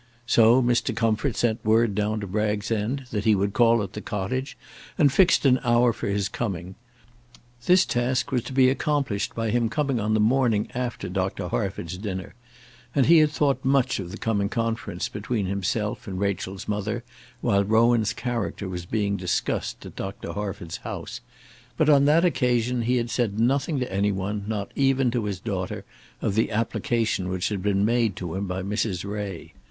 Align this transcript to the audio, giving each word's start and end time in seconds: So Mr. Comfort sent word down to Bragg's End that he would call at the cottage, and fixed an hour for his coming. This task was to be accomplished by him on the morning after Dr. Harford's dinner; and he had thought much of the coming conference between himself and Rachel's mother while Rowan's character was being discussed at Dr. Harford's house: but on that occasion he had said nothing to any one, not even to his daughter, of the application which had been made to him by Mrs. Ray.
So 0.25 0.63
Mr. 0.63 0.95
Comfort 0.95 1.35
sent 1.35 1.63
word 1.63 1.93
down 1.93 2.21
to 2.21 2.25
Bragg's 2.25 2.71
End 2.71 3.05
that 3.11 3.23
he 3.25 3.35
would 3.35 3.53
call 3.53 3.83
at 3.83 3.93
the 3.93 4.01
cottage, 4.01 4.57
and 4.97 5.13
fixed 5.13 5.45
an 5.45 5.59
hour 5.63 5.93
for 5.93 6.07
his 6.07 6.27
coming. 6.27 6.73
This 7.67 7.85
task 7.85 8.31
was 8.31 8.41
to 8.45 8.51
be 8.53 8.67
accomplished 8.71 9.35
by 9.35 9.51
him 9.51 9.69
on 9.77 10.13
the 10.15 10.19
morning 10.19 10.69
after 10.73 11.07
Dr. 11.07 11.49
Harford's 11.49 11.99
dinner; 11.99 12.33
and 12.95 13.05
he 13.05 13.19
had 13.19 13.29
thought 13.29 13.63
much 13.63 13.99
of 13.99 14.09
the 14.09 14.17
coming 14.17 14.49
conference 14.49 15.07
between 15.07 15.45
himself 15.45 16.07
and 16.07 16.19
Rachel's 16.19 16.67
mother 16.67 17.03
while 17.41 17.63
Rowan's 17.63 18.11
character 18.13 18.67
was 18.67 18.87
being 18.87 19.17
discussed 19.17 19.85
at 19.85 19.95
Dr. 19.95 20.33
Harford's 20.33 20.77
house: 20.77 21.21
but 21.77 21.89
on 21.89 22.05
that 22.05 22.25
occasion 22.25 22.81
he 22.81 22.95
had 22.97 23.11
said 23.11 23.39
nothing 23.39 23.77
to 23.79 23.93
any 23.93 24.11
one, 24.11 24.45
not 24.47 24.71
even 24.75 25.11
to 25.11 25.25
his 25.25 25.39
daughter, 25.39 25.85
of 26.23 26.33
the 26.33 26.49
application 26.49 27.29
which 27.29 27.49
had 27.49 27.61
been 27.61 27.85
made 27.85 28.15
to 28.15 28.33
him 28.33 28.47
by 28.47 28.63
Mrs. 28.63 29.05
Ray. 29.05 29.53